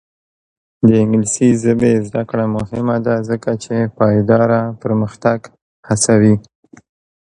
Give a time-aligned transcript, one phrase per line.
[0.87, 5.39] د انګلیسي ژبې زده کړه مهمه ده ځکه چې پایداره پرمختګ
[5.87, 6.35] هڅوي.